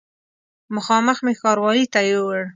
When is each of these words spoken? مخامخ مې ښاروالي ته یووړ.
مخامخ 0.75 1.17
مې 1.25 1.33
ښاروالي 1.39 1.85
ته 1.93 1.99
یووړ. 2.11 2.41